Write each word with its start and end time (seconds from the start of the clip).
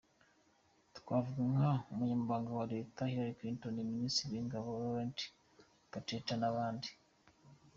Twavuga 0.97 1.43
nka 1.53 1.71
umunyamabanga 1.91 2.49
wa 2.59 2.65
Leta 2.73 3.01
Hillary 3.09 3.35
Clinton, 3.39 3.75
ministre 3.93 4.23
w’ingabo 4.33 4.69
Leon 4.81 5.09
Panetta 5.91 6.33
n’abandi. 6.39 6.89